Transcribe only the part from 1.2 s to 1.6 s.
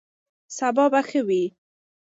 وي.